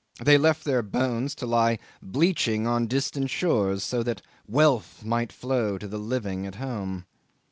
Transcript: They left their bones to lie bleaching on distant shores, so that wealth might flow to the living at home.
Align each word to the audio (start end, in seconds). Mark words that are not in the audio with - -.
They 0.19 0.39
left 0.39 0.63
their 0.63 0.81
bones 0.81 1.35
to 1.35 1.45
lie 1.45 1.77
bleaching 2.01 2.65
on 2.65 2.87
distant 2.87 3.29
shores, 3.29 3.83
so 3.83 4.01
that 4.01 4.23
wealth 4.47 5.05
might 5.05 5.31
flow 5.31 5.77
to 5.77 5.87
the 5.87 5.99
living 5.99 6.47
at 6.47 6.55
home. 6.55 7.05